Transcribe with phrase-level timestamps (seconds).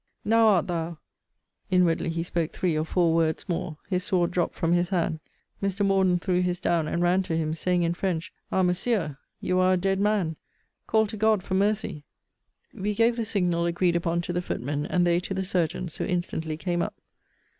[0.25, 0.97] Now art thou
[1.69, 3.77] inwardly he spoke three or four words more.
[3.87, 5.19] His sword dropt from his hand.
[5.61, 5.85] Mr.
[5.85, 9.19] Morden threw his down, and ran to him, saying in French Ah, Monsieur!
[9.41, 10.37] you are a dead man!
[10.87, 12.03] Call to God for mercy!
[12.73, 16.05] We gave the signal agreed upon to the footmen; and they to the surgeons; who
[16.05, 16.95] instantly came up.